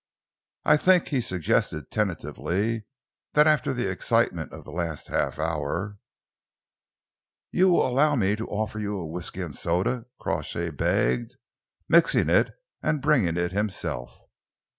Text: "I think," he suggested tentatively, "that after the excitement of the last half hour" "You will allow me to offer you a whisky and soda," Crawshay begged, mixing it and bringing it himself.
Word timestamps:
"I 0.65 0.77
think," 0.77 1.09
he 1.09 1.21
suggested 1.21 1.91
tentatively, 1.91 2.87
"that 3.33 3.45
after 3.45 3.71
the 3.71 3.87
excitement 3.87 4.51
of 4.51 4.63
the 4.63 4.71
last 4.71 5.09
half 5.09 5.37
hour" 5.37 5.99
"You 7.51 7.69
will 7.69 7.85
allow 7.87 8.15
me 8.15 8.35
to 8.37 8.47
offer 8.47 8.79
you 8.79 8.97
a 8.97 9.05
whisky 9.05 9.41
and 9.41 9.53
soda," 9.55 10.07
Crawshay 10.19 10.71
begged, 10.71 11.35
mixing 11.87 12.29
it 12.31 12.49
and 12.81 12.99
bringing 12.99 13.37
it 13.37 13.51
himself. 13.51 14.17